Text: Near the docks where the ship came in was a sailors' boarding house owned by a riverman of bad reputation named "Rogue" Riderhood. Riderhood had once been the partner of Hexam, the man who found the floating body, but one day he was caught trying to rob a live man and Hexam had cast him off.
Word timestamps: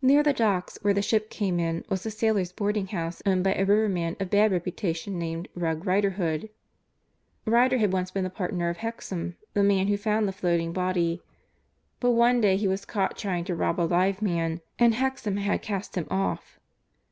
Near 0.00 0.22
the 0.22 0.32
docks 0.32 0.78
where 0.82 0.94
the 0.94 1.02
ship 1.02 1.28
came 1.28 1.58
in 1.58 1.84
was 1.88 2.06
a 2.06 2.10
sailors' 2.12 2.52
boarding 2.52 2.86
house 2.86 3.20
owned 3.26 3.42
by 3.42 3.52
a 3.54 3.64
riverman 3.64 4.14
of 4.20 4.30
bad 4.30 4.52
reputation 4.52 5.18
named 5.18 5.48
"Rogue" 5.56 5.84
Riderhood. 5.84 6.50
Riderhood 7.46 7.80
had 7.80 7.92
once 7.92 8.12
been 8.12 8.22
the 8.22 8.30
partner 8.30 8.68
of 8.68 8.76
Hexam, 8.76 9.34
the 9.54 9.64
man 9.64 9.88
who 9.88 9.96
found 9.96 10.28
the 10.28 10.32
floating 10.32 10.72
body, 10.72 11.20
but 11.98 12.12
one 12.12 12.40
day 12.40 12.56
he 12.56 12.68
was 12.68 12.84
caught 12.84 13.18
trying 13.18 13.42
to 13.46 13.56
rob 13.56 13.80
a 13.80 13.82
live 13.90 14.22
man 14.22 14.60
and 14.78 14.94
Hexam 14.94 15.36
had 15.38 15.62
cast 15.62 15.96
him 15.96 16.06
off. 16.12 16.60